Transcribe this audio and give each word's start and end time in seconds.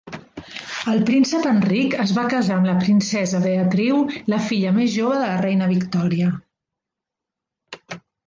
El 0.93 1.01
príncep 1.09 1.43
Enric 1.49 1.91
es 2.03 2.13
va 2.19 2.23
casar 2.33 2.55
amb 2.55 2.69
la 2.69 2.75
princesa 2.85 3.41
Beatriu, 3.45 3.99
la 4.35 4.39
filla 4.47 4.71
més 4.79 4.91
jove 4.95 5.19
de 5.21 5.27
la 5.33 5.37
reina 5.45 5.67
Victòria. 5.75 6.33